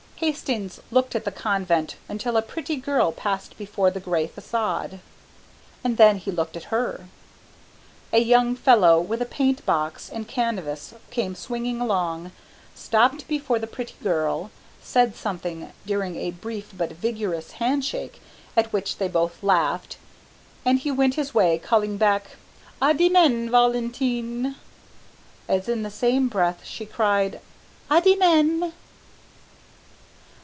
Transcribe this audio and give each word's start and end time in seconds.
Hastings 0.21 0.79
looked 0.91 1.15
at 1.15 1.25
the 1.25 1.31
Convent 1.31 1.95
until 2.07 2.37
a 2.37 2.43
pretty 2.43 2.75
girl 2.75 3.11
passed 3.11 3.57
before 3.57 3.89
the 3.89 3.99
gray 3.99 4.27
façade, 4.27 4.99
and 5.83 5.97
then 5.97 6.17
he 6.17 6.29
looked 6.29 6.55
at 6.55 6.65
her. 6.65 7.07
A 8.13 8.19
young 8.19 8.55
fellow 8.55 9.01
with 9.01 9.19
a 9.19 9.25
paint 9.25 9.65
box 9.65 10.09
and 10.09 10.27
canvas 10.27 10.93
came 11.09 11.33
swinging 11.33 11.81
along, 11.81 12.31
stopped 12.75 13.27
before 13.27 13.57
the 13.57 13.65
pretty 13.65 13.95
girl, 14.03 14.51
said 14.79 15.15
something 15.15 15.73
during 15.87 16.15
a 16.17 16.29
brief 16.29 16.69
but 16.77 16.91
vigorous 16.91 17.53
handshake 17.53 18.21
at 18.55 18.71
which 18.71 18.99
they 18.99 19.07
both 19.07 19.41
laughed, 19.41 19.97
and 20.63 20.77
he 20.81 20.91
went 20.91 21.15
his 21.15 21.33
way, 21.33 21.57
calling 21.57 21.97
back, 21.97 22.37
"À 22.79 22.95
demain 22.95 23.49
Valentine!" 23.49 24.53
as 25.47 25.67
in 25.67 25.81
the 25.81 25.89
same 25.89 26.27
breath 26.29 26.63
she 26.63 26.85
cried, 26.85 27.41
"À 27.89 27.99
demain!" 28.03 28.71